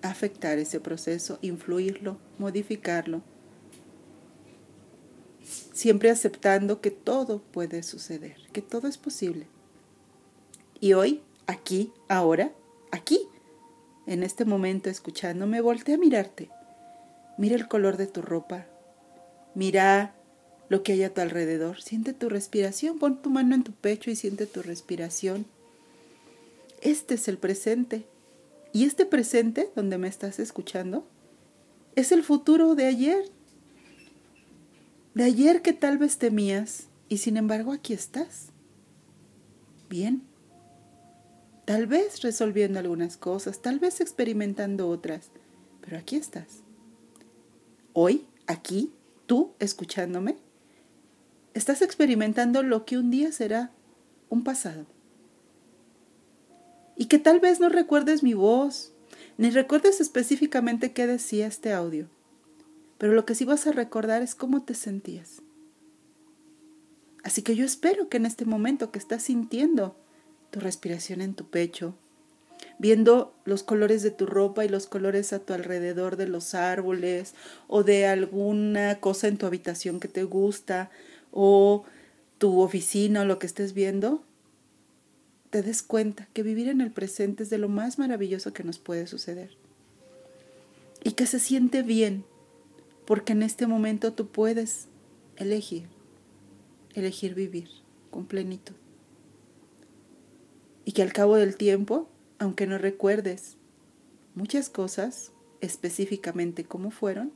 afectar 0.01 0.57
ese 0.57 0.79
proceso, 0.79 1.39
influirlo, 1.41 2.17
modificarlo, 2.37 3.21
siempre 5.79 6.09
aceptando 6.09 6.81
que 6.81 6.91
todo 6.91 7.39
puede 7.39 7.83
suceder, 7.83 8.35
que 8.51 8.61
todo 8.61 8.89
es 8.89 8.97
posible. 8.97 9.47
Y 10.81 10.91
hoy, 10.91 11.21
aquí, 11.47 11.93
ahora, 12.09 12.51
aquí, 12.91 13.21
en 14.05 14.23
este 14.23 14.43
momento 14.43 14.89
escuchándome, 14.89 15.61
voltea 15.61 15.95
a 15.95 15.97
mirarte. 15.97 16.49
Mira 17.37 17.55
el 17.55 17.69
color 17.69 17.95
de 17.95 18.07
tu 18.07 18.21
ropa. 18.21 18.65
Mira 19.55 20.15
lo 20.67 20.83
que 20.83 20.91
hay 20.91 21.03
a 21.03 21.13
tu 21.13 21.21
alrededor. 21.21 21.81
Siente 21.81 22.11
tu 22.11 22.27
respiración. 22.27 22.99
Pon 22.99 23.21
tu 23.21 23.29
mano 23.29 23.55
en 23.55 23.63
tu 23.63 23.71
pecho 23.71 24.11
y 24.11 24.17
siente 24.17 24.47
tu 24.47 24.61
respiración. 24.61 25.45
Este 26.81 27.13
es 27.13 27.29
el 27.29 27.37
presente. 27.37 28.03
Y 28.73 28.83
este 28.83 29.05
presente, 29.05 29.69
donde 29.77 29.97
me 29.97 30.09
estás 30.09 30.39
escuchando, 30.39 31.07
es 31.95 32.11
el 32.11 32.23
futuro 32.23 32.75
de 32.75 32.87
ayer. 32.87 33.23
De 35.13 35.23
ayer 35.23 35.61
que 35.61 35.73
tal 35.73 35.97
vez 35.97 36.17
temías 36.17 36.87
y 37.07 37.17
sin 37.17 37.37
embargo 37.37 37.71
aquí 37.73 37.93
estás. 37.93 38.49
Bien. 39.89 40.23
Tal 41.65 41.87
vez 41.87 42.21
resolviendo 42.21 42.79
algunas 42.79 43.17
cosas, 43.17 43.61
tal 43.61 43.79
vez 43.79 44.01
experimentando 44.01 44.89
otras, 44.89 45.31
pero 45.81 45.97
aquí 45.97 46.15
estás. 46.15 46.63
Hoy, 47.93 48.27
aquí, 48.47 48.91
tú 49.25 49.53
escuchándome, 49.59 50.37
estás 51.53 51.81
experimentando 51.81 52.63
lo 52.63 52.85
que 52.85 52.97
un 52.97 53.11
día 53.11 53.31
será 53.31 53.71
un 54.29 54.43
pasado 54.43 54.85
y 56.99 57.05
que 57.05 57.17
tal 57.17 57.39
vez 57.39 57.59
no 57.59 57.69
recuerdes 57.69 58.23
mi 58.23 58.33
voz, 58.33 58.91
ni 59.37 59.49
recuerdes 59.51 60.01
específicamente 60.01 60.91
qué 60.91 61.07
decía 61.07 61.47
este 61.47 61.71
audio, 61.71 62.09
pero 62.99 63.13
lo 63.13 63.25
que 63.25 63.33
sí 63.33 63.45
vas 63.45 63.65
a 63.65 63.71
recordar 63.71 64.21
es 64.21 64.35
cómo 64.35 64.61
te 64.63 64.75
sentías. 64.75 65.41
Así 67.23 67.41
que 67.41 67.55
yo 67.55 67.65
espero 67.65 68.09
que 68.09 68.17
en 68.17 68.25
este 68.25 68.45
momento 68.45 68.91
que 68.91 68.99
estás 68.99 69.23
sintiendo 69.23 69.95
tu 70.51 70.59
respiración 70.59 71.21
en 71.21 71.33
tu 71.33 71.49
pecho, 71.49 71.95
viendo 72.77 73.33
los 73.45 73.63
colores 73.63 74.03
de 74.03 74.11
tu 74.11 74.25
ropa 74.25 74.65
y 74.65 74.69
los 74.69 74.85
colores 74.85 75.33
a 75.33 75.39
tu 75.39 75.53
alrededor 75.53 76.17
de 76.17 76.27
los 76.27 76.53
árboles 76.53 77.33
o 77.67 77.83
de 77.83 78.05
alguna 78.05 78.99
cosa 78.99 79.27
en 79.27 79.37
tu 79.37 79.45
habitación 79.45 79.99
que 79.99 80.07
te 80.07 80.23
gusta 80.23 80.91
o 81.31 81.85
tu 82.37 82.61
oficina 82.61 83.21
o 83.21 83.25
lo 83.25 83.39
que 83.39 83.47
estés 83.47 83.73
viendo, 83.73 84.23
te 85.49 85.61
des 85.61 85.83
cuenta 85.83 86.27
que 86.33 86.43
vivir 86.43 86.67
en 86.67 86.81
el 86.81 86.91
presente 86.91 87.43
es 87.43 87.49
de 87.49 87.57
lo 87.57 87.69
más 87.69 87.97
maravilloso 87.97 88.53
que 88.53 88.63
nos 88.63 88.77
puede 88.77 89.07
suceder. 89.07 89.51
Y 91.03 91.11
que 91.13 91.25
se 91.25 91.39
siente 91.39 91.81
bien, 91.81 92.25
porque 93.09 93.33
en 93.33 93.41
este 93.41 93.65
momento 93.65 94.13
tú 94.13 94.27
puedes 94.27 94.87
elegir, 95.35 95.87
elegir 96.93 97.33
vivir 97.33 97.67
con 98.11 98.27
plenitud. 98.27 98.75
Y 100.85 100.91
que 100.91 101.01
al 101.01 101.11
cabo 101.11 101.35
del 101.35 101.57
tiempo, 101.57 102.07
aunque 102.37 102.67
no 102.67 102.77
recuerdes 102.77 103.57
muchas 104.35 104.69
cosas 104.69 105.31
específicamente 105.59 106.65
como 106.65 106.91
fueron, 106.91 107.33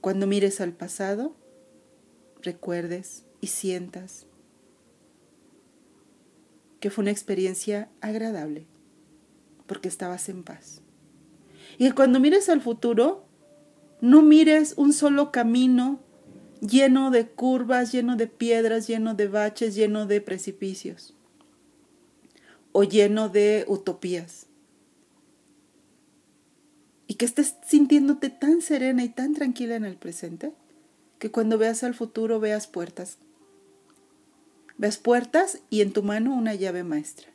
cuando 0.00 0.26
mires 0.26 0.62
al 0.62 0.72
pasado, 0.72 1.36
recuerdes 2.40 3.26
y 3.42 3.48
sientas 3.48 4.24
que 6.80 6.88
fue 6.88 7.02
una 7.02 7.10
experiencia 7.10 7.90
agradable, 8.00 8.64
porque 9.66 9.88
estabas 9.88 10.30
en 10.30 10.42
paz. 10.42 10.80
Y 11.76 11.90
cuando 11.90 12.18
mires 12.18 12.48
al 12.48 12.62
futuro, 12.62 13.26
no 14.00 14.22
mires 14.22 14.74
un 14.76 14.92
solo 14.92 15.32
camino 15.32 16.00
lleno 16.60 17.10
de 17.10 17.28
curvas, 17.28 17.92
lleno 17.92 18.16
de 18.16 18.26
piedras, 18.26 18.86
lleno 18.86 19.14
de 19.14 19.28
baches, 19.28 19.74
lleno 19.74 20.06
de 20.06 20.20
precipicios 20.20 21.14
o 22.72 22.84
lleno 22.84 23.28
de 23.28 23.64
utopías. 23.66 24.46
Y 27.06 27.14
que 27.14 27.24
estés 27.24 27.56
sintiéndote 27.66 28.30
tan 28.30 28.62
serena 28.62 29.02
y 29.02 29.08
tan 29.08 29.34
tranquila 29.34 29.74
en 29.74 29.84
el 29.84 29.96
presente 29.96 30.52
que 31.18 31.30
cuando 31.30 31.58
veas 31.58 31.82
al 31.82 31.94
futuro 31.94 32.40
veas 32.40 32.66
puertas 32.66 33.18
Ves 34.80 34.96
puertas 34.96 35.58
y 35.68 35.82
en 35.82 35.92
tu 35.92 36.02
mano 36.02 36.34
una 36.34 36.54
llave 36.54 36.84
maestra. 36.84 37.28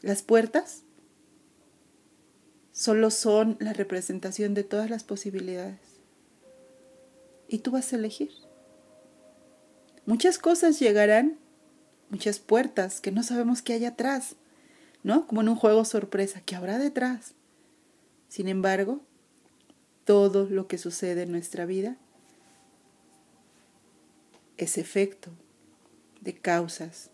Las 0.00 0.22
puertas 0.22 0.84
solo 2.82 3.12
son 3.12 3.56
la 3.60 3.72
representación 3.72 4.54
de 4.54 4.64
todas 4.64 4.90
las 4.90 5.04
posibilidades. 5.04 5.78
Y 7.46 7.60
tú 7.60 7.70
vas 7.70 7.92
a 7.92 7.96
elegir. 7.96 8.32
Muchas 10.04 10.36
cosas 10.36 10.80
llegarán 10.80 11.38
muchas 12.10 12.40
puertas 12.40 13.00
que 13.00 13.12
no 13.12 13.22
sabemos 13.22 13.62
qué 13.62 13.74
hay 13.74 13.84
atrás, 13.84 14.34
¿no? 15.04 15.28
Como 15.28 15.42
en 15.42 15.50
un 15.50 15.54
juego 15.54 15.84
sorpresa, 15.84 16.42
¿qué 16.44 16.56
habrá 16.56 16.78
detrás? 16.78 17.34
Sin 18.28 18.48
embargo, 18.48 19.00
todo 20.04 20.48
lo 20.50 20.66
que 20.66 20.76
sucede 20.76 21.22
en 21.22 21.30
nuestra 21.30 21.66
vida 21.66 21.96
es 24.56 24.76
efecto 24.76 25.30
de 26.20 26.34
causas, 26.34 27.10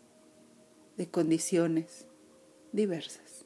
de 0.96 1.10
condiciones 1.10 2.06
diversas. 2.72 3.44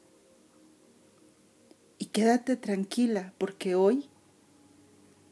Y 1.97 2.05
quédate 2.07 2.55
tranquila 2.55 3.33
porque 3.37 3.75
hoy, 3.75 4.09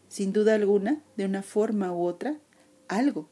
sin 0.07 0.33
duda 0.33 0.55
alguna, 0.55 1.01
de 1.17 1.25
una 1.25 1.43
forma 1.43 1.91
u 1.91 2.03
otra, 2.03 2.37
algo 2.87 3.29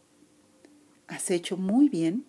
has 1.10 1.32
hecho 1.32 1.58
muy 1.58 1.90
bien, 1.90 2.24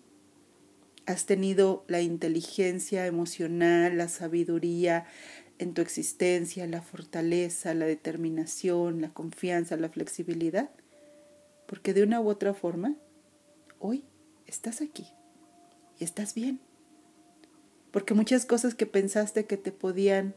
has 1.05 1.25
tenido 1.25 1.85
la 1.87 2.01
inteligencia 2.01 3.05
emocional, 3.05 3.97
la 3.97 4.09
sabiduría 4.09 5.05
en 5.59 5.73
tu 5.73 5.81
existencia, 5.81 6.65
la 6.65 6.81
fortaleza, 6.81 7.73
la 7.75 7.85
determinación, 7.85 9.01
la 9.01 9.09
confianza, 9.09 9.77
la 9.77 9.89
flexibilidad, 9.89 10.71
porque 11.67 11.93
de 11.93 12.03
una 12.03 12.19
u 12.19 12.27
otra 12.27 12.53
forma, 12.55 12.95
hoy 13.79 14.03
estás 14.47 14.81
aquí 14.81 15.07
y 15.99 16.03
estás 16.03 16.33
bien. 16.33 16.59
Porque 17.91 18.13
muchas 18.13 18.45
cosas 18.45 18.73
que 18.73 18.87
pensaste 18.87 19.45
que 19.45 19.57
te 19.57 19.71
podían 19.71 20.33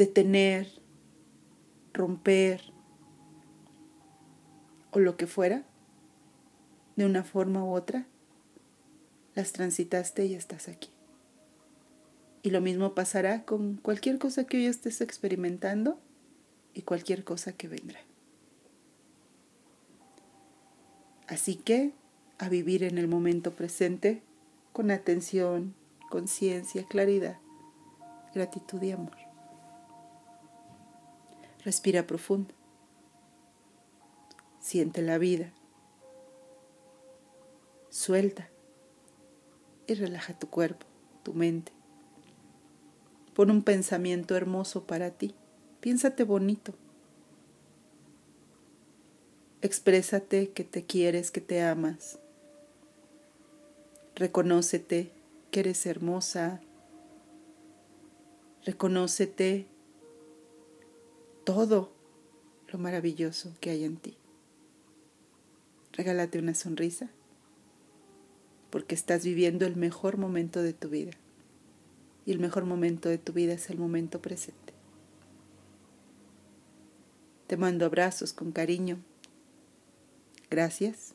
detener, 0.00 0.66
romper 1.92 2.72
o 4.92 4.98
lo 4.98 5.18
que 5.18 5.26
fuera, 5.26 5.62
de 6.96 7.04
una 7.04 7.22
forma 7.22 7.62
u 7.62 7.74
otra, 7.74 8.06
las 9.34 9.52
transitaste 9.52 10.24
y 10.24 10.34
estás 10.34 10.68
aquí. 10.68 10.88
Y 12.42 12.48
lo 12.48 12.62
mismo 12.62 12.94
pasará 12.94 13.44
con 13.44 13.76
cualquier 13.76 14.18
cosa 14.18 14.44
que 14.44 14.56
hoy 14.56 14.64
estés 14.64 15.02
experimentando 15.02 16.00
y 16.72 16.80
cualquier 16.80 17.22
cosa 17.22 17.52
que 17.52 17.68
vendrá. 17.68 18.00
Así 21.26 21.56
que 21.56 21.92
a 22.38 22.48
vivir 22.48 22.84
en 22.84 22.96
el 22.96 23.06
momento 23.06 23.54
presente 23.54 24.22
con 24.72 24.90
atención, 24.90 25.74
conciencia, 26.08 26.86
claridad, 26.88 27.36
gratitud 28.32 28.80
y 28.80 28.92
amor. 28.92 29.29
Respira 31.64 32.06
profundo. 32.06 32.54
Siente 34.60 35.02
la 35.02 35.18
vida. 35.18 35.52
Suelta 37.90 38.48
y 39.86 39.94
relaja 39.94 40.38
tu 40.38 40.48
cuerpo, 40.48 40.86
tu 41.22 41.34
mente. 41.34 41.72
Pon 43.34 43.50
un 43.50 43.62
pensamiento 43.62 44.36
hermoso 44.36 44.84
para 44.84 45.10
ti. 45.10 45.34
Piénsate 45.80 46.24
bonito. 46.24 46.74
Exprésate 49.62 50.50
que 50.50 50.64
te 50.64 50.84
quieres, 50.84 51.30
que 51.30 51.40
te 51.40 51.62
amas. 51.62 52.18
Reconócete 54.14 55.10
que 55.50 55.60
eres 55.60 55.84
hermosa. 55.86 56.60
Reconócete 58.64 59.66
todo 61.52 61.90
lo 62.68 62.78
maravilloso 62.78 63.52
que 63.60 63.70
hay 63.70 63.82
en 63.82 63.96
ti. 63.96 64.16
Regálate 65.94 66.38
una 66.38 66.54
sonrisa 66.54 67.10
porque 68.70 68.94
estás 68.94 69.24
viviendo 69.24 69.66
el 69.66 69.74
mejor 69.74 70.16
momento 70.16 70.62
de 70.62 70.74
tu 70.74 70.90
vida. 70.90 71.10
Y 72.24 72.30
el 72.30 72.38
mejor 72.38 72.66
momento 72.66 73.08
de 73.08 73.18
tu 73.18 73.32
vida 73.32 73.54
es 73.54 73.68
el 73.68 73.78
momento 73.78 74.22
presente. 74.22 74.72
Te 77.48 77.56
mando 77.56 77.84
abrazos 77.84 78.32
con 78.32 78.52
cariño. 78.52 78.98
Gracias. 80.50 81.14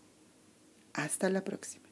Hasta 0.92 1.30
la 1.30 1.46
próxima. 1.46 1.85